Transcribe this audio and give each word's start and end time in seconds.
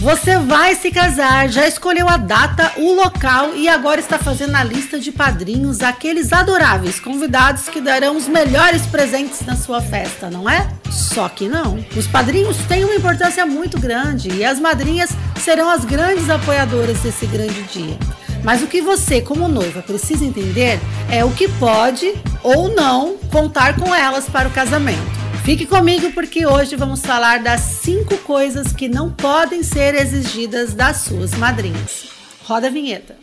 Você 0.00 0.38
vai 0.38 0.76
se 0.76 0.92
casar, 0.92 1.48
já 1.48 1.66
escolheu 1.66 2.08
a 2.08 2.16
data, 2.16 2.72
o 2.76 2.94
local 2.94 3.56
e 3.56 3.68
agora 3.68 3.98
está 3.98 4.16
fazendo 4.16 4.54
a 4.54 4.62
lista 4.62 5.00
de 5.00 5.10
padrinhos, 5.10 5.80
aqueles 5.80 6.32
adoráveis 6.32 7.00
convidados 7.00 7.68
que 7.68 7.80
darão 7.80 8.16
os 8.16 8.28
melhores 8.28 8.86
presentes 8.86 9.44
na 9.44 9.56
sua 9.56 9.80
festa, 9.80 10.30
não 10.30 10.48
é? 10.48 10.68
Só 10.88 11.28
que 11.28 11.48
não. 11.48 11.84
Os 11.96 12.06
padrinhos 12.06 12.56
têm 12.68 12.84
uma 12.84 12.94
importância 12.94 13.44
muito 13.44 13.78
grande 13.80 14.32
e 14.32 14.44
as 14.44 14.60
madrinhas 14.60 15.10
serão 15.42 15.68
as 15.68 15.84
grandes 15.84 16.30
apoiadoras 16.30 17.00
desse 17.00 17.26
grande 17.26 17.60
dia. 17.64 17.98
Mas 18.44 18.62
o 18.62 18.68
que 18.68 18.80
você, 18.80 19.20
como 19.20 19.48
noiva, 19.48 19.82
precisa 19.82 20.24
entender 20.24 20.78
é 21.10 21.24
o 21.24 21.32
que 21.32 21.48
pode 21.48 22.14
ou 22.44 22.72
não 22.72 23.16
contar 23.32 23.74
com 23.74 23.92
elas 23.92 24.26
para 24.26 24.46
o 24.46 24.52
casamento. 24.52 25.17
Fique 25.48 25.64
comigo 25.64 26.12
porque 26.12 26.44
hoje 26.44 26.76
vamos 26.76 27.00
falar 27.00 27.42
das 27.42 27.62
cinco 27.62 28.18
coisas 28.18 28.70
que 28.70 28.86
não 28.86 29.10
podem 29.10 29.62
ser 29.62 29.94
exigidas 29.94 30.74
das 30.74 30.98
suas 30.98 31.32
madrinhas. 31.36 32.08
Roda 32.44 32.66
a 32.66 32.70
vinheta. 32.70 33.16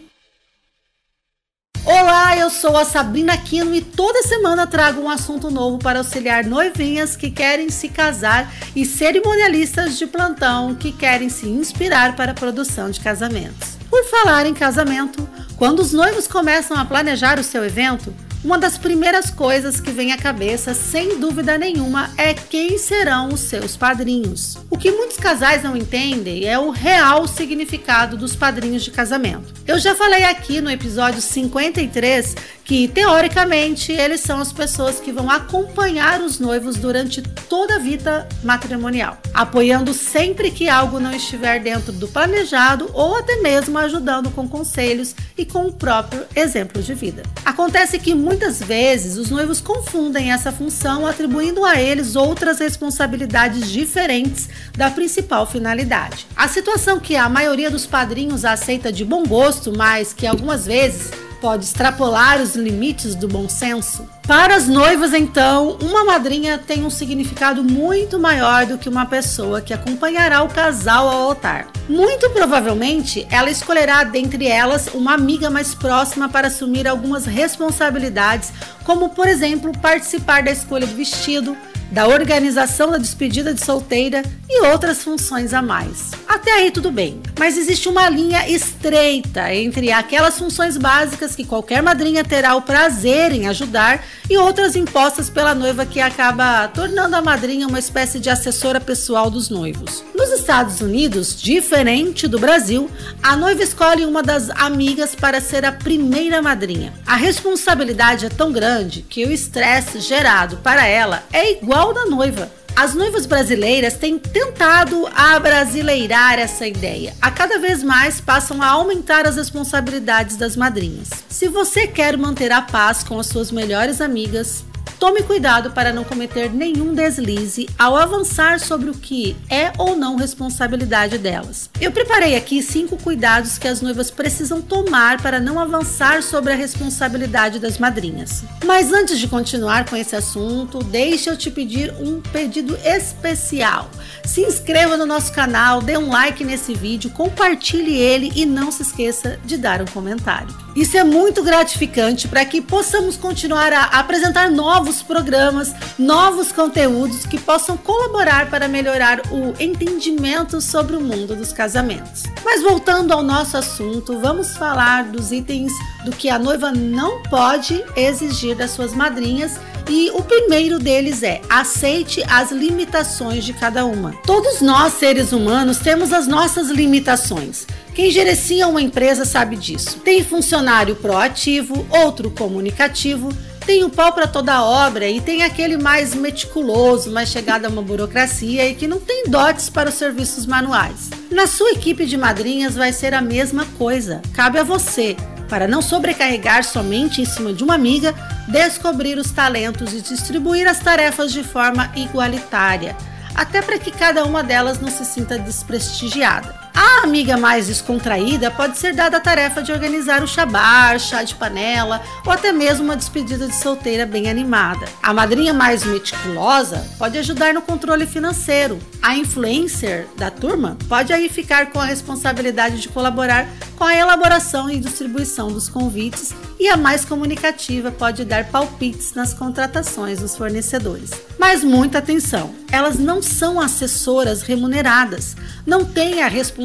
Olá, 1.86 2.36
eu 2.36 2.50
sou 2.50 2.76
a 2.78 2.84
Sabrina 2.84 3.34
Aquino 3.34 3.76
e 3.76 3.82
toda 3.82 4.24
semana 4.24 4.66
trago 4.66 5.02
um 5.02 5.08
assunto 5.08 5.52
novo 5.52 5.78
para 5.78 6.00
auxiliar 6.00 6.44
noivinhas 6.46 7.16
que 7.16 7.30
querem 7.30 7.70
se 7.70 7.90
casar 7.90 8.52
e 8.76 8.88
cerimonialistas 8.88 9.96
de 9.96 10.08
plantão 10.08 10.74
que 10.74 10.92
querem 10.92 11.30
se 11.30 11.48
inspirar 11.48 12.16
para 12.16 12.32
a 12.32 12.34
produção 12.36 12.90
de 12.90 13.02
casamentos. 13.02 13.78
Por 13.88 14.04
falar 14.05 14.48
em 14.48 14.54
casamento, 14.55 15.30
quando 15.58 15.80
os 15.80 15.94
noivos 15.94 16.26
começam 16.26 16.76
a 16.76 16.86
planejar 16.86 17.38
o 17.40 17.44
seu 17.44 17.64
evento, 17.64 18.12
uma 18.45 18.59
das 18.59 18.77
primeiras 18.77 19.31
coisas 19.31 19.81
que 19.81 19.90
vem 19.90 20.12
à 20.12 20.17
cabeça, 20.17 20.76
sem 20.76 21.20
dúvida 21.20 21.58
nenhuma, 21.58 22.12
é 22.16 22.31
quem 22.31 22.77
serão 22.77 23.30
os 23.30 23.40
seus 23.40 23.76
padrinhos. 23.76 24.55
O 24.70 24.77
que 24.77 24.91
muitos 24.91 25.18
casais 25.18 25.63
não 25.63 25.76
entendem 25.76 26.45
é 26.45 26.59
o 26.59 26.70
real 26.70 27.27
significado 27.27 28.16
dos 28.16 28.35
padrinhos 28.35 28.84
de 28.84 28.91
casamento. 28.91 29.52
Eu 29.66 29.80
já 29.80 29.95
falei 29.95 30.26
aqui 30.26 30.62
no 30.62 30.70
episódio 30.70 31.20
53 31.21 32.35
que, 32.63 32.87
teoricamente, 32.87 33.91
eles 33.91 34.21
são 34.21 34.40
as 34.40 34.52
pessoas 34.52 34.99
que 34.99 35.12
vão 35.12 35.30
acompanhar 35.30 36.21
os 36.21 36.40
noivos 36.40 36.76
durante 36.76 37.21
toda 37.21 37.76
a 37.76 37.80
vida 37.80 38.27
matrimonial, 38.43 39.18
apoiando 39.34 39.93
sempre 39.93 40.49
que 40.49 40.68
algo 40.68 40.99
não 40.99 41.13
estiver 41.13 41.59
dentro 41.59 41.91
do 41.91 42.07
planejado 42.07 42.90
ou 42.93 43.15
até 43.15 43.37
mesmo 43.37 43.77
ajudando 43.77 44.30
com 44.32 44.48
conselhos 44.48 45.15
e 45.37 45.46
com 45.46 45.68
o 45.68 45.74
próprio 45.74 46.26
exemplo 46.35 46.82
de 46.82 46.93
vida. 46.93 47.24
Acontece 47.43 47.99
que 47.99 48.15
muitas 48.36 48.60
vezes 48.60 49.16
os 49.16 49.30
noivos 49.30 49.62
confundem 49.62 50.34
essa 50.34 50.52
função, 50.52 51.08
atribuindo 51.08 51.64
a 51.64 51.80
eles 51.80 52.18
outras 52.18 52.60
responsabilidades 52.60 53.72
diferentes 53.72 54.50
da 54.76 54.92
principal 54.92 55.48
finalidade. 55.48 56.27
A 56.36 56.46
situação 56.50 57.00
que 57.00 57.16
a 57.16 57.30
maioria 57.30 57.72
dos 57.72 57.86
padrinhos 57.86 58.44
aceita 58.44 58.92
de 58.92 59.05
bom 59.05 59.24
gosto, 59.24 59.72
mas 59.74 60.12
que 60.12 60.27
algumas 60.27 60.66
vezes 60.66 61.12
pode 61.46 61.63
extrapolar 61.63 62.41
os 62.41 62.55
limites 62.55 63.13
do 63.13 63.27
bom 63.27 63.48
senso? 63.48 64.09
Para 64.28 64.56
as 64.56 64.68
noivas, 64.68 65.13
então, 65.13 65.78
uma 65.79 66.03
madrinha 66.03 66.57
tem 66.57 66.84
um 66.84 66.90
significado 66.90 67.63
muito 67.63 68.18
maior 68.18 68.66
do 68.66 68.79
que 68.79 68.90
uma 68.90 69.06
pessoa 69.06 69.62
que 69.62 69.72
acompanhará 69.72 70.41
o 70.41 70.50
casal 70.50 71.07
ao 71.07 71.22
altar. 71.22 71.68
Muito 71.88 72.31
provavelmente, 72.31 73.28
ela 73.29 73.52
escolherá 73.52 74.03
dentre 74.03 74.47
elas 74.47 74.88
uma 74.88 75.13
amiga 75.13 75.52
mais 75.52 75.75
próxima 75.75 76.28
para 76.28 76.47
assumir 76.47 76.88
algumas 76.88 77.28
responsabilidades, 77.28 78.52
como, 78.84 79.09
por 79.09 79.28
exemplo, 79.28 79.72
participar 79.78 80.41
da 80.41 80.50
escolha 80.50 80.88
do 80.88 80.96
vestido, 80.96 81.56
da 81.91 82.08
organização 82.08 82.91
da 82.91 82.97
despedida 82.97 83.53
de 83.53 83.64
solteira 83.64 84.24
e 84.50 84.66
outras 84.68 85.03
funções 85.03 85.53
a 85.53 85.62
mais. 85.62 86.12
Até 86.28 86.52
aí 86.52 86.72
tudo 86.72 86.92
bem, 86.92 87.22
mas 87.38 87.58
existe 87.58 87.88
uma 87.88 88.09
linha 88.09 88.47
estreita 88.50 89.53
entre 89.53 89.92
aquelas 89.92 90.38
funções 90.38 90.78
básicas 90.78 91.36
que 91.36 91.46
qualquer 91.46 91.81
madrinha 91.81 92.24
terá 92.24 92.56
o 92.56 92.62
prazer 92.62 93.31
em 93.31 93.47
ajudar 93.47 94.03
e 94.30 94.38
outras 94.38 94.76
impostas 94.76 95.30
pela 95.30 95.56
noiva 95.56 95.86
que 95.86 96.00
acaba 96.00 96.68
tornando 96.70 97.16
a 97.16 97.22
madrinha 97.22 97.68
uma 97.68 97.80
espécie 97.80 98.20
de 98.20 98.30
assessora 98.30 98.80
pessoal 98.80 99.30
dos 99.30 99.50
noivos. 99.50 100.04
Nos 100.16 100.32
Estados 100.32 100.82
Unidos, 100.82 101.40
diferente 101.40 102.28
do 102.28 102.40
Brasil, 102.40 102.90
a 103.22 103.36
noiva 103.36 103.64
escolhe 103.64 104.06
uma 104.06 104.24
das 104.24 104.50
amigas 104.50 105.16
para 105.16 105.40
ser 105.40 105.66
a 105.66 105.72
primeira 105.72 106.42
madrinha. 106.42 106.94
A 107.06 107.16
responsabilidade 107.16 108.26
é 108.26 108.30
tão 108.30 108.52
grande 108.52 109.02
que 109.02 109.26
o 109.26 109.32
estresse 109.32 110.00
gerado 110.00 110.58
para 110.58 110.86
ela 110.86 111.24
é 111.32 111.52
igual 111.52 111.75
igual 111.75 111.94
da 111.94 112.06
noiva. 112.06 112.50
As 112.74 112.94
noivas 112.94 113.25
brasileiras 113.25 113.96
têm 113.96 114.18
tentado 114.18 115.06
abrasileirar 115.13 116.40
essa 116.40 116.66
ideia. 116.66 117.13
A 117.22 117.30
cada 117.30 117.59
vez 117.59 117.84
mais 117.84 118.22
passam 118.22 118.62
a 118.62 118.68
aumentar 118.68 119.28
as 119.28 119.36
responsabilidades 119.36 120.38
das 120.38 120.56
madrinhas. 120.56 121.09
Se 121.28 121.50
você 121.50 121.85
quer 121.85 122.18
manter 122.18 122.50
a 122.53 122.62
paz 122.62 123.03
com 123.03 123.19
as 123.19 123.28
suas 123.28 123.52
melhores 123.52 124.00
amigas, 124.00 124.64
Tome 125.00 125.24
cuidado 125.24 125.72
para 125.72 125.92
não 125.92 126.04
cometer 126.04 126.50
nenhum 126.50 126.94
deslize 126.94 127.68
ao 127.78 127.96
avançar 127.96 128.60
sobre 128.60 128.90
o 128.90 128.94
que 128.94 129.36
é 129.50 129.72
ou 129.78 129.96
não 129.96 130.16
responsabilidade 130.16 131.18
delas. 131.18 131.70
Eu 131.82 131.92
preparei 131.92 132.36
aqui 132.36 132.64
cinco 132.64 132.98
cuidados 132.98 133.58
que 133.58 133.68
as 133.68 133.82
noivas 133.82 134.10
precisam 134.10 134.62
tomar 134.62 135.22
para 135.22 135.40
não 135.40 135.60
avançar 135.60 136.24
sobre 136.24 136.54
a 136.54 136.56
responsabilidade 136.56 137.60
das 137.60 137.78
madrinhas. 137.78 138.44
Mas 138.64 138.94
antes 138.94 139.20
de 139.20 139.28
continuar 139.28 139.86
com 139.86 139.96
esse 139.96 140.16
assunto, 140.16 140.80
deixa 140.80 141.32
eu 141.32 141.38
te 141.38 141.52
pedir 141.52 141.94
um 142.00 142.22
pedido 142.22 142.78
especial. 142.84 143.90
Se 144.24 144.42
inscreva 144.42 144.96
no 144.96 145.06
nosso 145.06 145.32
canal, 145.34 145.82
dê 145.82 145.98
um 145.98 146.10
like 146.10 146.44
nesse 146.44 146.74
vídeo, 146.74 147.10
compartilhe 147.12 147.96
ele 147.96 148.32
e 148.36 148.46
não 148.46 148.72
se 148.72 148.82
esqueça 148.82 149.38
de 149.44 149.58
dar 149.58 149.82
um 149.82 149.86
comentário. 149.86 150.65
Isso 150.75 150.97
é 150.97 151.06
muito 151.06 151.41
gratificante 151.41 152.28
para 152.28 152.44
que 152.44 152.59
possamos 152.59 153.16
continuar 153.16 153.72
a 153.72 153.84
apresentar 153.97 154.52
novos 154.52 155.02
programas, 155.02 155.74
novos 155.97 156.52
conteúdos 156.52 157.25
que 157.25 157.40
possam 157.40 157.78
colaborar 157.78 158.50
para 158.50 158.68
melhorar 158.68 159.22
o 159.31 159.53
entendimento 159.58 160.59
sobre 160.59 160.97
o 160.97 161.00
mundo 161.00 161.34
dos 161.34 161.53
casamentos. 161.53 162.24
Mas 162.44 162.62
voltando 162.62 163.14
ao 163.14 163.24
nosso 163.24 163.56
assunto, 163.56 164.19
vamos 164.19 164.58
falar 164.58 165.06
dos 165.06 165.31
itens 165.31 165.72
do 166.03 166.12
que 166.12 166.30
a 166.30 166.38
noiva 166.38 166.74
não 166.74 167.24
pode 167.24 167.81
exigir 167.96 168.53
das 168.53 168.72
suas 168.72 168.94
madrinhas 168.94 169.58
e 169.90 170.09
o 170.14 170.22
primeiro 170.22 170.78
deles 170.78 171.24
é: 171.24 171.41
aceite 171.50 172.22
as 172.28 172.52
limitações 172.52 173.46
de 173.46 173.53
cada 173.53 173.85
uma. 173.85 174.12
Todos 174.25 174.59
nós, 174.59 174.94
seres 174.94 175.31
humanos, 175.31 175.78
temos 175.78 176.12
as 176.12 176.28
nossas 176.28 176.69
limitações. 176.69 177.66
Quem 177.96 178.12
gerencia 178.12 178.68
uma 178.68 178.82
empresa 178.82 179.24
sabe 179.24 179.56
disso. 179.56 180.02
Tem 180.02 180.22
funcionário 180.22 180.98
proativo, 180.98 181.88
outro 181.90 182.30
comunicativo, 182.30 183.30
tem 183.66 183.86
o 183.86 183.90
pau 183.90 184.12
para 184.12 184.28
toda 184.28 184.62
obra 184.62 185.08
e 185.08 185.22
tem 185.22 185.44
aquele 185.44 185.78
mais 185.78 186.14
meticuloso, 186.14 187.10
mais 187.10 187.30
chegado 187.30 187.64
a 187.64 187.70
uma 187.70 187.82
burocracia 187.82 188.68
e 188.68 188.76
que 188.76 188.86
não 188.86 189.00
tem 189.00 189.24
dotes 189.30 189.70
para 189.70 189.88
os 189.88 189.96
serviços 189.96 190.46
manuais. 190.46 191.10
Na 191.32 191.48
sua 191.48 191.72
equipe 191.72 192.06
de 192.06 192.18
madrinhas 192.18 192.76
vai 192.76 192.92
ser 192.92 193.14
a 193.14 193.22
mesma 193.22 193.66
coisa. 193.78 194.22
Cabe 194.34 194.60
a 194.60 194.64
você, 194.64 195.16
para 195.48 195.66
não 195.66 195.82
sobrecarregar 195.82 196.66
somente 196.66 197.22
em 197.22 197.26
cima 197.26 197.54
de 197.54 197.64
uma 197.64 197.76
amiga, 197.76 198.14
descobrir 198.50 199.18
os 199.18 199.32
talentos 199.32 199.94
e 199.94 200.02
distribuir 200.02 200.68
as 200.68 200.80
tarefas 200.80 201.32
de 201.32 201.46
forma 201.46 201.90
igualitária, 201.96 202.94
até 203.34 203.62
para 203.62 203.80
que 203.80 203.90
cada 203.90 204.26
uma 204.26 204.44
delas 204.44 204.82
não 204.82 204.92
se 204.92 205.06
sinta 205.06 205.40
desprestigiada. 205.40 206.65
A 206.75 207.03
amiga 207.03 207.38
mais 207.38 207.68
descontraída 207.68 208.52
pode 208.52 208.78
ser 208.78 208.94
dada 208.94 209.16
a 209.16 209.22
tarefa 209.22 209.63
de 209.63 209.72
organizar 209.72 210.22
o 210.22 210.28
chabar, 210.28 211.00
chá 211.00 211.24
de 211.24 211.34
panela 211.34 212.02
ou 212.25 212.34
até 212.34 212.52
mesmo 212.52 212.84
uma 212.84 212.97
despedida 212.97 213.47
de 213.47 213.56
solteira 213.56 214.06
bem 214.06 214.30
animada. 214.30 214.85
A 215.02 215.14
madrinha 215.14 215.53
mais 215.53 215.85
meticulosa 215.85 216.85
pode 216.97 217.18
ajudar 217.18 217.53
no 217.53 217.62
controle 217.62 218.06
financeiro. 218.06 218.78
A 219.02 219.16
influencer 219.16 220.06
da 220.18 220.30
turma 220.30 220.78
pode 220.90 221.14
aí 221.14 221.30
ficar 221.30 221.68
com 221.68 221.80
a 221.80 221.85
responsabilidade 221.85 222.82
de 222.82 222.90
colaborar 222.90 223.47
com 223.78 223.85
a 223.85 223.96
elaboração 223.96 224.70
e 224.70 224.79
distribuição 224.79 225.47
dos 225.47 225.70
convites 225.70 226.34
e 226.59 226.67
a 226.67 226.76
mais 226.76 227.05
comunicativa 227.05 227.91
pode 227.91 228.26
dar 228.26 228.46
palpites 228.46 229.14
nas 229.14 229.34
contratações 229.34 230.20
dos 230.20 230.35
fornecedores. 230.35 231.11
Mas 231.38 231.64
muita 231.64 232.00
atenção, 232.00 232.55
elas 232.72 232.97
não 232.97 233.22
são 233.22 233.59
assessoras 233.59 234.41
remuneradas, 234.41 235.35
não 235.66 235.85
têm 235.85 236.23
a 236.23 236.28
responsabilidade 236.28 236.65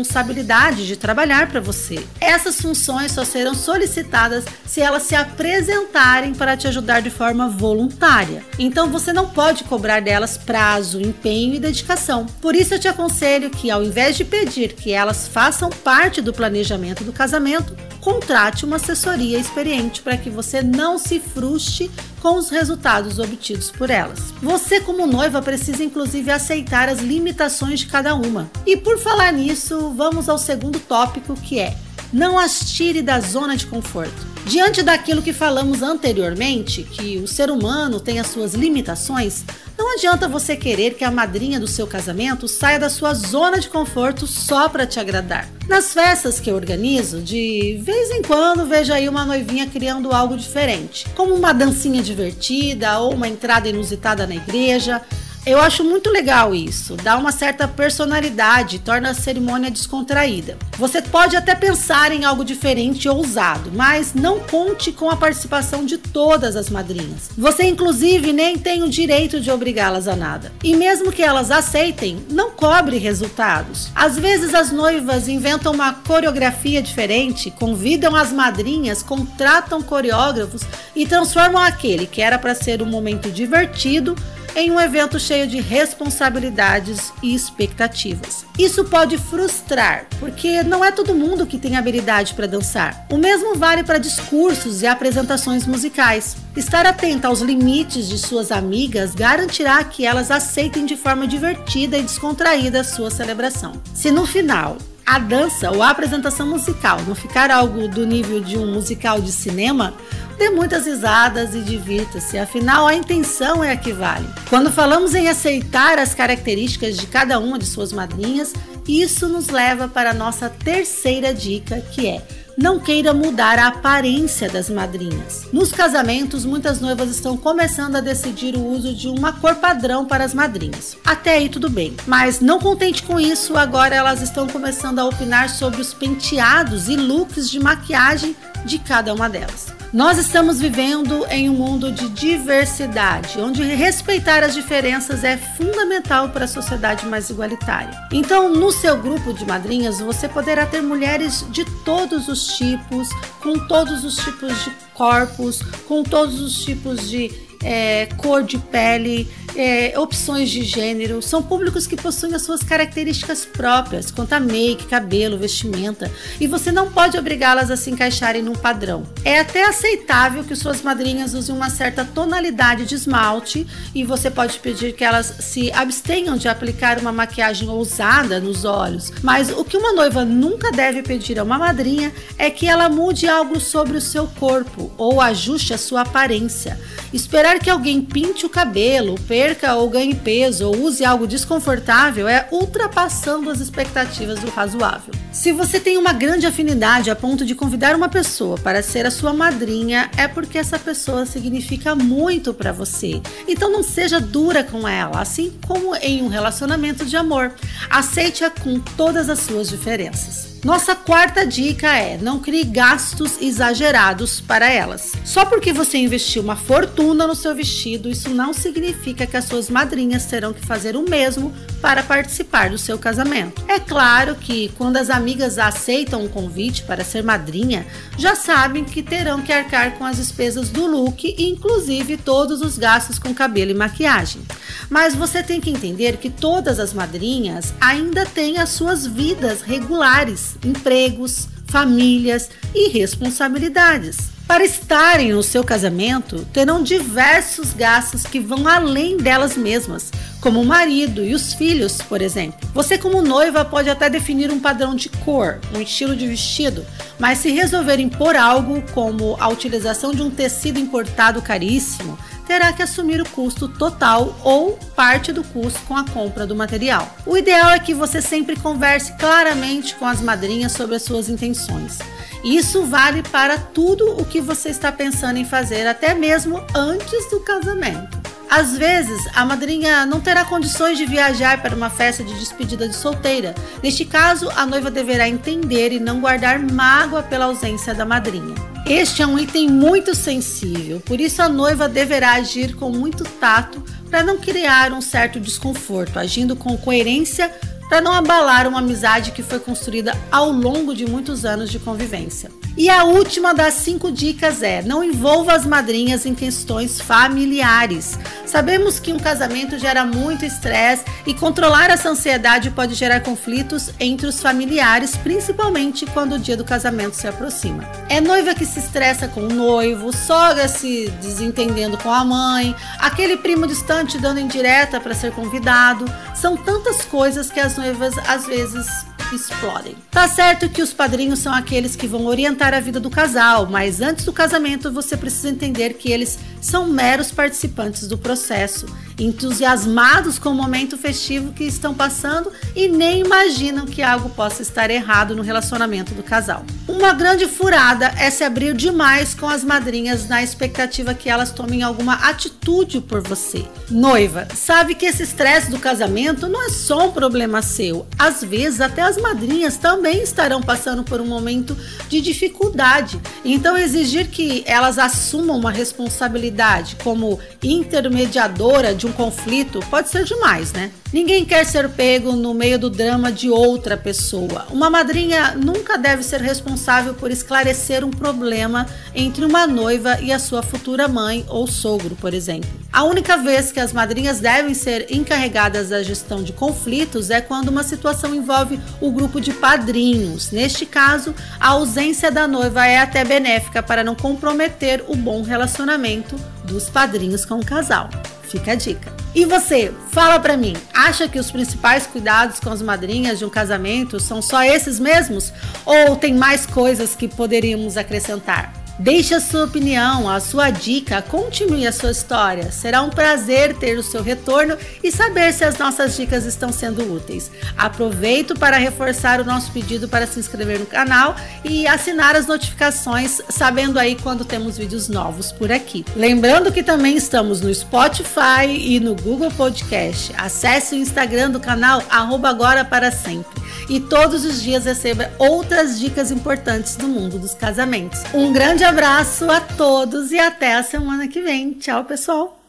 de 0.84 0.96
trabalhar 0.96 1.48
para 1.48 1.60
você. 1.60 2.04
Essas 2.20 2.60
funções 2.60 3.12
só 3.12 3.24
serão 3.24 3.54
solicitadas 3.54 4.44
se 4.66 4.80
elas 4.80 5.02
se 5.04 5.14
apresentarem 5.14 6.34
para 6.34 6.56
te 6.56 6.68
ajudar 6.68 7.00
de 7.00 7.10
forma 7.10 7.48
voluntária. 7.48 8.44
Então 8.58 8.88
você 8.88 9.12
não 9.12 9.28
pode 9.28 9.64
cobrar 9.64 10.00
delas 10.00 10.36
prazo, 10.36 11.00
empenho 11.00 11.54
e 11.54 11.60
dedicação. 11.60 12.26
Por 12.40 12.54
isso 12.54 12.74
eu 12.74 12.78
te 12.78 12.88
aconselho 12.88 13.50
que 13.50 13.70
ao 13.70 13.82
invés 13.82 14.16
de 14.16 14.24
pedir 14.24 14.74
que 14.74 14.92
elas 14.92 15.28
façam 15.28 15.70
parte 15.70 16.20
do 16.20 16.32
planejamento 16.32 17.04
do 17.04 17.12
casamento, 17.12 17.76
contrate 18.00 18.64
uma 18.64 18.76
assessoria 18.76 19.38
experiente 19.38 20.02
para 20.02 20.16
que 20.16 20.30
você 20.30 20.62
não 20.62 20.98
se 20.98 21.20
frustre 21.20 21.90
com 22.20 22.36
os 22.36 22.50
resultados 22.50 23.18
obtidos 23.18 23.70
por 23.70 23.90
elas. 23.90 24.32
Você, 24.42 24.80
como 24.80 25.06
noiva, 25.06 25.42
precisa 25.42 25.82
inclusive 25.82 26.30
aceitar 26.30 26.88
as 26.88 27.00
limitações 27.00 27.80
de 27.80 27.86
cada 27.86 28.14
uma. 28.14 28.50
E 28.66 28.76
por 28.76 28.98
falar 28.98 29.32
nisso, 29.32 29.92
vamos 29.96 30.28
ao 30.28 30.38
segundo 30.38 30.78
tópico 30.78 31.34
que 31.34 31.58
é 31.58 31.76
não 32.12 32.38
as 32.38 32.60
tire 32.70 33.02
da 33.02 33.20
zona 33.20 33.56
de 33.56 33.66
conforto. 33.66 34.29
Diante 34.50 34.82
daquilo 34.82 35.22
que 35.22 35.32
falamos 35.32 35.80
anteriormente, 35.80 36.82
que 36.82 37.18
o 37.18 37.28
ser 37.28 37.52
humano 37.52 38.00
tem 38.00 38.18
as 38.18 38.26
suas 38.26 38.52
limitações, 38.52 39.44
não 39.78 39.94
adianta 39.94 40.26
você 40.26 40.56
querer 40.56 40.94
que 40.94 41.04
a 41.04 41.10
madrinha 41.10 41.60
do 41.60 41.68
seu 41.68 41.86
casamento 41.86 42.48
saia 42.48 42.76
da 42.76 42.90
sua 42.90 43.14
zona 43.14 43.60
de 43.60 43.68
conforto 43.68 44.26
só 44.26 44.68
para 44.68 44.88
te 44.88 44.98
agradar. 44.98 45.48
Nas 45.68 45.92
festas 45.92 46.40
que 46.40 46.50
eu 46.50 46.56
organizo, 46.56 47.22
de 47.22 47.80
vez 47.80 48.10
em 48.10 48.22
quando 48.22 48.66
vejo 48.66 48.92
aí 48.92 49.08
uma 49.08 49.24
noivinha 49.24 49.68
criando 49.68 50.10
algo 50.10 50.36
diferente, 50.36 51.06
como 51.14 51.32
uma 51.32 51.52
dancinha 51.52 52.02
divertida 52.02 52.98
ou 52.98 53.14
uma 53.14 53.28
entrada 53.28 53.68
inusitada 53.68 54.26
na 54.26 54.34
igreja. 54.34 55.00
Eu 55.46 55.58
acho 55.58 55.82
muito 55.82 56.10
legal 56.10 56.54
isso, 56.54 56.96
dá 56.96 57.16
uma 57.16 57.32
certa 57.32 57.66
personalidade, 57.66 58.78
torna 58.78 59.10
a 59.10 59.14
cerimônia 59.14 59.70
descontraída. 59.70 60.58
Você 60.76 61.00
pode 61.00 61.34
até 61.34 61.54
pensar 61.54 62.12
em 62.12 62.26
algo 62.26 62.44
diferente 62.44 63.08
ou 63.08 63.16
ousado, 63.16 63.72
mas 63.74 64.12
não 64.12 64.40
conte 64.40 64.92
com 64.92 65.08
a 65.08 65.16
participação 65.16 65.86
de 65.86 65.96
todas 65.96 66.56
as 66.56 66.68
madrinhas. 66.68 67.30
Você, 67.38 67.64
inclusive, 67.64 68.34
nem 68.34 68.58
tem 68.58 68.82
o 68.82 68.88
direito 68.90 69.40
de 69.40 69.50
obrigá-las 69.50 70.06
a 70.06 70.14
nada. 70.14 70.52
E 70.62 70.76
mesmo 70.76 71.10
que 71.10 71.22
elas 71.22 71.50
aceitem, 71.50 72.22
não 72.30 72.50
cobre 72.50 72.98
resultados. 72.98 73.90
Às 73.94 74.18
vezes, 74.18 74.54
as 74.54 74.70
noivas 74.70 75.26
inventam 75.26 75.72
uma 75.72 75.94
coreografia 75.94 76.82
diferente, 76.82 77.50
convidam 77.50 78.14
as 78.14 78.30
madrinhas, 78.30 79.02
contratam 79.02 79.80
coreógrafos 79.80 80.62
e 80.94 81.06
transformam 81.06 81.62
aquele 81.62 82.06
que 82.06 82.20
era 82.20 82.38
para 82.38 82.54
ser 82.54 82.82
um 82.82 82.86
momento 82.86 83.30
divertido 83.30 84.14
em 84.54 84.70
um 84.70 84.80
evento 84.80 85.18
cheio 85.18 85.46
de 85.46 85.60
responsabilidades 85.60 87.12
e 87.22 87.34
expectativas. 87.34 88.44
Isso 88.58 88.84
pode 88.84 89.16
frustrar, 89.18 90.06
porque 90.18 90.62
não 90.62 90.84
é 90.84 90.90
todo 90.90 91.14
mundo 91.14 91.46
que 91.46 91.58
tem 91.58 91.76
habilidade 91.76 92.34
para 92.34 92.46
dançar. 92.46 93.06
O 93.10 93.16
mesmo 93.16 93.54
vale 93.54 93.84
para 93.84 93.98
discursos 93.98 94.82
e 94.82 94.86
apresentações 94.86 95.66
musicais. 95.66 96.36
Estar 96.56 96.86
atenta 96.86 97.28
aos 97.28 97.40
limites 97.40 98.08
de 98.08 98.18
suas 98.18 98.50
amigas 98.50 99.14
garantirá 99.14 99.82
que 99.84 100.04
elas 100.04 100.30
aceitem 100.30 100.84
de 100.84 100.96
forma 100.96 101.26
divertida 101.26 101.96
e 101.96 102.02
descontraída 102.02 102.80
a 102.80 102.84
sua 102.84 103.10
celebração. 103.10 103.72
Se 103.94 104.10
no 104.10 104.26
final 104.26 104.76
a 105.10 105.18
dança 105.18 105.72
ou 105.72 105.82
a 105.82 105.90
apresentação 105.90 106.46
musical 106.46 107.00
não 107.02 107.16
ficar 107.16 107.50
algo 107.50 107.88
do 107.88 108.06
nível 108.06 108.40
de 108.40 108.56
um 108.56 108.72
musical 108.72 109.20
de 109.20 109.32
cinema, 109.32 109.92
dê 110.40 110.48
muitas 110.48 110.86
risadas 110.86 111.54
e 111.54 111.60
divirta-se, 111.60 112.38
afinal 112.38 112.86
a 112.86 112.94
intenção 112.94 113.62
é 113.62 113.72
a 113.72 113.76
que 113.76 113.92
vale. 113.92 114.26
Quando 114.48 114.72
falamos 114.72 115.14
em 115.14 115.28
aceitar 115.28 115.98
as 115.98 116.14
características 116.14 116.96
de 116.96 117.06
cada 117.06 117.38
uma 117.38 117.58
de 117.58 117.66
suas 117.66 117.92
madrinhas, 117.92 118.54
isso 118.88 119.28
nos 119.28 119.48
leva 119.48 119.86
para 119.86 120.12
a 120.12 120.14
nossa 120.14 120.48
terceira 120.48 121.34
dica, 121.34 121.82
que 121.92 122.06
é 122.06 122.26
não 122.56 122.78
queira 122.78 123.12
mudar 123.12 123.58
a 123.58 123.68
aparência 123.68 124.48
das 124.48 124.70
madrinhas. 124.70 125.46
Nos 125.52 125.72
casamentos, 125.72 126.46
muitas 126.46 126.80
noivas 126.80 127.10
estão 127.10 127.36
começando 127.36 127.96
a 127.96 128.00
decidir 128.00 128.56
o 128.56 128.64
uso 128.66 128.94
de 128.94 129.08
uma 129.08 129.34
cor 129.34 129.56
padrão 129.56 130.06
para 130.06 130.24
as 130.24 130.32
madrinhas. 130.32 130.96
Até 131.04 131.34
aí 131.34 131.50
tudo 131.50 131.68
bem, 131.68 131.94
mas 132.06 132.40
não 132.40 132.58
contente 132.58 133.02
com 133.02 133.20
isso, 133.20 133.58
agora 133.58 133.94
elas 133.94 134.22
estão 134.22 134.46
começando 134.46 135.00
a 135.00 135.04
opinar 135.04 135.50
sobre 135.50 135.82
os 135.82 135.92
penteados 135.92 136.88
e 136.88 136.96
looks 136.96 137.50
de 137.50 137.60
maquiagem 137.60 138.34
de 138.64 138.78
cada 138.78 139.12
uma 139.14 139.28
delas. 139.28 139.69
Nós 139.92 140.18
estamos 140.18 140.60
vivendo 140.60 141.26
em 141.26 141.50
um 141.50 141.54
mundo 141.54 141.90
de 141.90 142.08
diversidade, 142.10 143.40
onde 143.40 143.64
respeitar 143.64 144.44
as 144.44 144.54
diferenças 144.54 145.24
é 145.24 145.36
fundamental 145.36 146.28
para 146.28 146.44
a 146.44 146.48
sociedade 146.48 147.06
mais 147.06 147.28
igualitária. 147.28 147.90
Então, 148.12 148.48
no 148.50 148.70
seu 148.70 148.96
grupo 148.96 149.32
de 149.34 149.44
madrinhas, 149.44 149.98
você 149.98 150.28
poderá 150.28 150.64
ter 150.64 150.80
mulheres 150.80 151.44
de 151.50 151.64
todos 151.84 152.28
os 152.28 152.56
tipos, 152.56 153.08
com 153.42 153.66
todos 153.66 154.04
os 154.04 154.14
tipos 154.14 154.62
de 154.62 154.70
corpos, 154.94 155.60
com 155.88 156.04
todos 156.04 156.40
os 156.40 156.62
tipos 156.62 157.10
de 157.10 157.49
é, 157.62 158.06
cor 158.16 158.42
de 158.42 158.58
pele, 158.58 159.28
é, 159.56 159.98
opções 159.98 160.50
de 160.50 160.62
gênero, 160.62 161.20
são 161.20 161.42
públicos 161.42 161.86
que 161.86 161.96
possuem 161.96 162.34
as 162.34 162.42
suas 162.42 162.62
características 162.62 163.44
próprias, 163.44 164.10
quanto 164.10 164.32
a 164.32 164.40
make, 164.40 164.86
cabelo, 164.86 165.38
vestimenta, 165.38 166.10
e 166.40 166.46
você 166.46 166.70
não 166.70 166.90
pode 166.90 167.18
obrigá-las 167.18 167.70
a 167.70 167.76
se 167.76 167.90
encaixarem 167.90 168.42
num 168.42 168.54
padrão. 168.54 169.04
É 169.24 169.40
até 169.40 169.66
aceitável 169.66 170.44
que 170.44 170.56
suas 170.56 170.82
madrinhas 170.82 171.34
usem 171.34 171.54
uma 171.54 171.70
certa 171.70 172.04
tonalidade 172.04 172.86
de 172.86 172.94
esmalte 172.94 173.66
e 173.94 174.04
você 174.04 174.30
pode 174.30 174.58
pedir 174.58 174.92
que 174.94 175.04
elas 175.04 175.34
se 175.40 175.72
abstenham 175.72 176.36
de 176.36 176.48
aplicar 176.48 176.98
uma 176.98 177.12
maquiagem 177.12 177.68
ousada 177.68 178.40
nos 178.40 178.64
olhos, 178.64 179.12
mas 179.22 179.50
o 179.50 179.64
que 179.64 179.76
uma 179.76 179.92
noiva 179.92 180.24
nunca 180.24 180.70
deve 180.70 181.02
pedir 181.02 181.38
a 181.38 181.42
uma 181.42 181.58
madrinha 181.58 182.12
é 182.38 182.50
que 182.50 182.66
ela 182.66 182.88
mude 182.88 183.28
algo 183.28 183.60
sobre 183.60 183.96
o 183.96 184.00
seu 184.00 184.26
corpo 184.26 184.90
ou 184.96 185.20
ajuste 185.20 185.74
a 185.74 185.78
sua 185.78 186.02
aparência. 186.02 186.78
Esperar 187.12 187.49
que 187.58 187.70
alguém 187.70 188.02
pinte 188.02 188.44
o 188.46 188.50
cabelo, 188.50 189.18
perca 189.26 189.74
ou 189.74 189.88
ganhe 189.88 190.14
peso 190.14 190.68
ou 190.68 190.82
use 190.82 191.04
algo 191.04 191.26
desconfortável 191.26 192.28
é 192.28 192.46
ultrapassando 192.50 193.50
as 193.50 193.60
expectativas 193.60 194.38
do 194.40 194.50
razoável. 194.50 195.12
Se 195.32 195.50
você 195.52 195.80
tem 195.80 195.96
uma 195.96 196.12
grande 196.12 196.46
afinidade 196.46 197.10
a 197.10 197.16
ponto 197.16 197.44
de 197.44 197.54
convidar 197.54 197.96
uma 197.96 198.08
pessoa 198.08 198.58
para 198.58 198.82
ser 198.82 199.06
a 199.06 199.10
sua 199.10 199.32
madrinha, 199.32 200.10
é 200.16 200.28
porque 200.28 200.58
essa 200.58 200.78
pessoa 200.78 201.24
significa 201.24 201.94
muito 201.94 202.52
para 202.52 202.72
você. 202.72 203.20
Então 203.48 203.72
não 203.72 203.82
seja 203.82 204.20
dura 204.20 204.62
com 204.62 204.86
ela, 204.86 205.20
assim 205.20 205.52
como 205.66 205.96
em 205.96 206.22
um 206.22 206.28
relacionamento 206.28 207.04
de 207.04 207.16
amor. 207.16 207.54
Aceite-a 207.88 208.50
com 208.50 208.78
todas 208.78 209.30
as 209.30 209.38
suas 209.38 209.68
diferenças. 209.68 210.49
Nossa 210.62 210.94
quarta 210.94 211.46
dica 211.46 211.88
é: 211.96 212.18
não 212.18 212.38
crie 212.38 212.64
gastos 212.64 213.40
exagerados 213.40 214.42
para 214.42 214.70
elas. 214.70 215.12
Só 215.24 215.46
porque 215.46 215.72
você 215.72 215.96
investiu 215.96 216.42
uma 216.42 216.54
fortuna 216.54 217.26
no 217.26 217.34
seu 217.34 217.54
vestido, 217.54 218.10
isso 218.10 218.28
não 218.28 218.52
significa 218.52 219.26
que 219.26 219.38
as 219.38 219.46
suas 219.46 219.70
madrinhas 219.70 220.26
terão 220.26 220.52
que 220.52 220.64
fazer 220.64 220.96
o 220.96 221.02
mesmo 221.08 221.50
para 221.80 222.02
participar 222.02 222.68
do 222.68 222.76
seu 222.76 222.98
casamento. 222.98 223.64
É 223.66 223.80
claro 223.80 224.34
que 224.34 224.70
quando 224.76 224.98
as 224.98 225.08
amigas 225.08 225.58
aceitam 225.58 226.24
um 226.24 226.28
convite 226.28 226.82
para 226.82 227.04
ser 227.04 227.22
madrinha, 227.22 227.86
já 228.18 228.34
sabem 228.34 228.84
que 228.84 229.02
terão 229.02 229.40
que 229.40 229.52
arcar 229.52 229.92
com 229.92 230.04
as 230.04 230.18
despesas 230.18 230.68
do 230.68 230.86
look, 230.86 231.34
inclusive 231.38 232.18
todos 232.18 232.60
os 232.60 232.76
gastos 232.76 233.18
com 233.18 233.32
cabelo 233.32 233.70
e 233.70 233.74
maquiagem. 233.74 234.42
Mas 234.90 235.14
você 235.14 235.42
tem 235.42 235.58
que 235.58 235.70
entender 235.70 236.18
que 236.18 236.28
todas 236.28 236.78
as 236.78 236.92
madrinhas 236.92 237.72
ainda 237.80 238.26
têm 238.26 238.58
as 238.58 238.68
suas 238.68 239.06
vidas 239.06 239.62
regulares 239.62 240.49
empregos, 240.64 241.48
famílias 241.66 242.50
e 242.74 242.88
responsabilidades. 242.88 244.30
Para 244.50 244.64
estarem 244.64 245.32
no 245.32 245.44
seu 245.44 245.62
casamento, 245.62 246.44
terão 246.52 246.82
diversos 246.82 247.72
gastos 247.72 248.24
que 248.24 248.40
vão 248.40 248.66
além 248.66 249.16
delas 249.16 249.56
mesmas, 249.56 250.10
como 250.40 250.60
o 250.60 250.66
marido 250.66 251.24
e 251.24 251.34
os 251.34 251.54
filhos, 251.54 251.98
por 252.02 252.20
exemplo. 252.20 252.68
Você, 252.74 252.98
como 252.98 253.22
noiva, 253.22 253.64
pode 253.64 253.88
até 253.88 254.10
definir 254.10 254.50
um 254.50 254.58
padrão 254.58 254.96
de 254.96 255.08
cor, 255.08 255.60
um 255.72 255.80
estilo 255.80 256.16
de 256.16 256.26
vestido, 256.26 256.84
mas 257.16 257.38
se 257.38 257.52
resolver 257.52 258.00
impor 258.00 258.34
algo 258.34 258.82
como 258.92 259.36
a 259.38 259.48
utilização 259.48 260.12
de 260.12 260.20
um 260.20 260.30
tecido 260.30 260.80
importado 260.80 261.40
caríssimo, 261.40 262.18
terá 262.50 262.72
que 262.72 262.82
assumir 262.82 263.20
o 263.20 263.28
custo 263.28 263.68
total 263.68 264.36
ou 264.42 264.76
parte 264.96 265.32
do 265.32 265.44
custo 265.44 265.78
com 265.86 265.96
a 265.96 266.04
compra 266.04 266.44
do 266.44 266.56
material. 266.56 267.08
O 267.24 267.36
ideal 267.36 267.70
é 267.70 267.78
que 267.78 267.94
você 267.94 268.20
sempre 268.20 268.56
converse 268.56 269.12
claramente 269.18 269.94
com 269.94 270.04
as 270.04 270.20
madrinhas 270.20 270.72
sobre 270.72 270.96
as 270.96 271.02
suas 271.02 271.28
intenções. 271.28 272.00
Isso 272.42 272.82
vale 272.86 273.22
para 273.22 273.56
tudo 273.56 274.20
o 274.20 274.24
que 274.24 274.40
você 274.40 274.70
está 274.70 274.90
pensando 274.90 275.36
em 275.36 275.44
fazer, 275.44 275.86
até 275.86 276.12
mesmo 276.12 276.60
antes 276.74 277.30
do 277.30 277.38
casamento. 277.38 278.19
Às 278.50 278.76
vezes, 278.76 279.28
a 279.32 279.44
madrinha 279.44 280.04
não 280.04 280.20
terá 280.20 280.44
condições 280.44 280.98
de 280.98 281.06
viajar 281.06 281.62
para 281.62 281.76
uma 281.76 281.88
festa 281.88 282.24
de 282.24 282.34
despedida 282.34 282.88
de 282.88 282.96
solteira. 282.96 283.54
Neste 283.80 284.04
caso, 284.04 284.50
a 284.56 284.66
noiva 284.66 284.90
deverá 284.90 285.28
entender 285.28 285.92
e 285.92 286.00
não 286.00 286.20
guardar 286.20 286.58
mágoa 286.58 287.22
pela 287.22 287.44
ausência 287.44 287.94
da 287.94 288.04
madrinha. 288.04 288.56
Este 288.84 289.22
é 289.22 289.26
um 289.26 289.38
item 289.38 289.68
muito 289.68 290.16
sensível, 290.16 291.00
por 291.00 291.20
isso 291.20 291.40
a 291.40 291.48
noiva 291.48 291.88
deverá 291.88 292.32
agir 292.32 292.74
com 292.74 292.90
muito 292.90 293.22
tato 293.22 293.84
para 294.10 294.24
não 294.24 294.36
criar 294.36 294.92
um 294.92 295.00
certo 295.00 295.38
desconforto, 295.38 296.18
agindo 296.18 296.56
com 296.56 296.76
coerência 296.76 297.54
para 297.88 298.00
não 298.00 298.12
abalar 298.12 298.66
uma 298.66 298.80
amizade 298.80 299.30
que 299.30 299.44
foi 299.44 299.60
construída 299.60 300.12
ao 300.30 300.50
longo 300.50 300.92
de 300.92 301.08
muitos 301.08 301.44
anos 301.44 301.70
de 301.70 301.78
convivência. 301.78 302.50
E 302.76 302.88
a 302.88 303.04
última 303.04 303.52
das 303.52 303.74
cinco 303.74 304.10
dicas 304.10 304.62
é: 304.62 304.82
não 304.82 305.02
envolva 305.02 305.52
as 305.52 305.66
madrinhas 305.66 306.24
em 306.24 306.34
questões 306.34 307.00
familiares. 307.00 308.18
Sabemos 308.46 308.98
que 308.98 309.12
um 309.12 309.18
casamento 309.18 309.78
gera 309.78 310.04
muito 310.04 310.44
estresse 310.44 311.04
e 311.26 311.34
controlar 311.34 311.90
essa 311.90 312.08
ansiedade 312.08 312.70
pode 312.70 312.94
gerar 312.94 313.20
conflitos 313.20 313.90
entre 314.00 314.26
os 314.26 314.40
familiares, 314.40 315.16
principalmente 315.16 316.06
quando 316.06 316.34
o 316.34 316.38
dia 316.38 316.56
do 316.56 316.64
casamento 316.64 317.14
se 317.14 317.28
aproxima. 317.28 317.88
É 318.08 318.20
noiva 318.20 318.54
que 318.54 318.66
se 318.66 318.78
estressa 318.78 319.28
com 319.28 319.42
o 319.42 319.52
noivo, 319.52 320.12
sogra 320.12 320.66
se 320.68 321.08
desentendendo 321.22 321.96
com 321.98 322.10
a 322.10 322.24
mãe, 322.24 322.74
aquele 322.98 323.36
primo 323.36 323.66
distante 323.66 324.18
dando 324.18 324.40
indireta 324.40 325.00
para 325.00 325.14
ser 325.14 325.32
convidado. 325.32 326.04
São 326.34 326.56
tantas 326.56 327.04
coisas 327.04 327.50
que 327.50 327.60
as 327.60 327.76
noivas 327.76 328.14
às 328.26 328.46
vezes 328.46 328.86
explodem. 329.34 329.96
Tá 330.10 330.28
certo 330.28 330.68
que 330.68 330.82
os 330.82 330.92
padrinhos 330.92 331.38
são 331.38 331.52
aqueles 331.52 331.96
que 331.96 332.06
vão 332.06 332.26
orientar 332.26 332.74
a 332.74 332.80
vida 332.80 333.00
do 333.00 333.10
casal, 333.10 333.66
mas 333.66 334.00
antes 334.00 334.24
do 334.24 334.32
casamento 334.32 334.92
você 334.92 335.16
precisa 335.16 335.48
entender 335.48 335.94
que 335.94 336.10
eles 336.10 336.38
são 336.60 336.86
meros 336.88 337.30
participantes 337.30 338.06
do 338.06 338.18
processo, 338.18 338.86
entusiasmados 339.20 340.38
com 340.38 340.48
o 340.48 340.54
momento 340.54 340.96
festivo 340.96 341.52
que 341.52 341.64
estão 341.64 341.94
passando 341.94 342.50
e 342.74 342.88
nem 342.88 343.20
imaginam 343.20 343.84
que 343.84 344.02
algo 344.02 344.30
possa 344.30 344.62
estar 344.62 344.90
errado 344.90 345.36
no 345.36 345.42
relacionamento 345.42 346.14
do 346.14 346.22
casal. 346.22 346.64
Uma 346.88 347.12
grande 347.12 347.46
furada 347.46 348.12
é 348.18 348.30
se 348.30 348.42
abrir 348.42 348.74
demais 348.74 349.34
com 349.34 349.48
as 349.48 349.62
madrinhas 349.62 350.26
na 350.26 350.42
expectativa 350.42 351.14
que 351.14 351.28
elas 351.28 351.50
tomem 351.50 351.82
alguma 351.82 352.14
atitude 352.14 353.00
por 353.00 353.20
você. 353.20 353.64
Noiva, 353.90 354.48
sabe 354.54 354.94
que 354.94 355.06
esse 355.06 355.22
estresse 355.22 355.70
do 355.70 355.78
casamento 355.78 356.48
não 356.48 356.66
é 356.66 356.70
só 356.70 357.08
um 357.08 357.12
problema 357.12 357.62
seu. 357.62 358.06
Às 358.18 358.42
vezes, 358.42 358.80
até 358.80 359.02
as 359.02 359.16
madrinhas 359.16 359.76
também 359.76 360.22
estarão 360.22 360.62
passando 360.62 361.04
por 361.04 361.20
um 361.20 361.26
momento 361.26 361.76
de 362.08 362.20
dificuldade. 362.20 363.20
Então, 363.44 363.76
exigir 363.76 364.28
que 364.28 364.62
elas 364.66 364.98
assumam 364.98 365.58
uma 365.58 365.70
responsabilidade 365.70 366.96
como 367.02 367.38
intermediadora 367.62 368.94
de 368.94 369.06
um 369.06 369.09
conflito 369.12 369.80
pode 369.90 370.08
ser 370.08 370.24
demais, 370.24 370.72
né? 370.72 370.90
Ninguém 371.12 371.44
quer 371.44 371.64
ser 371.66 371.88
pego 371.88 372.32
no 372.32 372.54
meio 372.54 372.78
do 372.78 372.88
drama 372.88 373.32
de 373.32 373.50
outra 373.50 373.96
pessoa. 373.96 374.66
Uma 374.70 374.88
madrinha 374.88 375.56
nunca 375.56 375.98
deve 375.98 376.22
ser 376.22 376.40
responsável 376.40 377.14
por 377.14 377.30
esclarecer 377.30 378.04
um 378.04 378.10
problema 378.10 378.86
entre 379.14 379.44
uma 379.44 379.66
noiva 379.66 380.20
e 380.20 380.32
a 380.32 380.38
sua 380.38 380.62
futura 380.62 381.08
mãe 381.08 381.44
ou 381.48 381.66
sogro, 381.66 382.14
por 382.14 382.32
exemplo. 382.32 382.70
A 382.92 383.02
única 383.04 383.36
vez 383.36 383.72
que 383.72 383.80
as 383.80 383.92
madrinhas 383.92 384.40
devem 384.40 384.74
ser 384.74 385.06
encarregadas 385.10 385.88
da 385.88 386.02
gestão 386.02 386.42
de 386.42 386.52
conflitos 386.52 387.30
é 387.30 387.40
quando 387.40 387.68
uma 387.68 387.82
situação 387.82 388.34
envolve 388.34 388.78
o 389.00 389.10
grupo 389.10 389.40
de 389.40 389.52
padrinhos. 389.52 390.50
Neste 390.50 390.86
caso, 390.86 391.34
a 391.58 391.68
ausência 391.70 392.30
da 392.30 392.46
noiva 392.46 392.86
é 392.86 392.98
até 392.98 393.24
benéfica 393.24 393.82
para 393.82 394.04
não 394.04 394.14
comprometer 394.14 395.04
o 395.08 395.16
bom 395.16 395.42
relacionamento 395.42 396.36
dos 396.64 396.88
padrinhos 396.88 397.44
com 397.44 397.56
o 397.56 397.64
casal. 397.64 398.08
Fica 398.50 398.72
a 398.72 398.74
dica. 398.74 399.12
E 399.32 399.44
você, 399.44 399.94
fala 400.10 400.40
para 400.40 400.56
mim, 400.56 400.74
acha 400.92 401.28
que 401.28 401.38
os 401.38 401.52
principais 401.52 402.04
cuidados 402.04 402.58
com 402.58 402.70
as 402.70 402.82
madrinhas 402.82 403.38
de 403.38 403.44
um 403.44 403.48
casamento 403.48 404.18
são 404.18 404.42
só 404.42 404.64
esses 404.64 404.98
mesmos? 404.98 405.52
Ou 405.86 406.16
tem 406.16 406.34
mais 406.34 406.66
coisas 406.66 407.14
que 407.14 407.28
poderíamos 407.28 407.96
acrescentar? 407.96 408.79
Deixe 409.00 409.32
a 409.32 409.40
sua 409.40 409.64
opinião, 409.64 410.28
a 410.28 410.38
sua 410.40 410.68
dica, 410.68 411.22
continue 411.22 411.86
a 411.86 411.92
sua 411.92 412.10
história. 412.10 412.70
Será 412.70 413.00
um 413.00 413.08
prazer 413.08 413.74
ter 413.78 413.96
o 413.96 414.02
seu 414.02 414.22
retorno 414.22 414.76
e 415.02 415.10
saber 415.10 415.54
se 415.54 415.64
as 415.64 415.78
nossas 415.78 416.14
dicas 416.14 416.44
estão 416.44 416.70
sendo 416.70 417.10
úteis. 417.10 417.50
Aproveito 417.78 418.54
para 418.54 418.76
reforçar 418.76 419.40
o 419.40 419.44
nosso 419.44 419.72
pedido 419.72 420.06
para 420.06 420.26
se 420.26 420.38
inscrever 420.38 420.78
no 420.78 420.84
canal 420.84 421.34
e 421.64 421.86
assinar 421.86 422.36
as 422.36 422.46
notificações, 422.46 423.40
sabendo 423.48 423.98
aí 423.98 424.16
quando 424.22 424.44
temos 424.44 424.76
vídeos 424.76 425.08
novos 425.08 425.50
por 425.50 425.72
aqui. 425.72 426.04
Lembrando 426.14 426.70
que 426.70 426.82
também 426.82 427.16
estamos 427.16 427.62
no 427.62 427.72
Spotify 427.74 428.66
e 428.68 429.00
no 429.00 429.14
Google 429.14 429.50
Podcast. 429.50 430.30
Acesse 430.36 430.94
o 430.94 430.98
Instagram 430.98 431.52
do 431.52 431.58
canal 431.58 432.02
agora 432.10 432.84
para 432.84 433.10
sempre 433.10 433.59
e 433.88 434.00
todos 434.00 434.44
os 434.44 434.62
dias 434.62 434.84
receba 434.84 435.30
outras 435.38 435.98
dicas 435.98 436.30
importantes 436.30 436.96
do 436.96 437.08
mundo 437.08 437.38
dos 437.38 437.54
casamentos. 437.54 438.20
Um 438.34 438.52
grande 438.52 438.84
abraço 438.84 439.50
a 439.50 439.60
todos 439.60 440.32
e 440.32 440.38
até 440.38 440.74
a 440.74 440.82
semana 440.82 441.28
que 441.28 441.40
vem. 441.40 441.72
Tchau, 441.72 442.04
pessoal! 442.04 442.59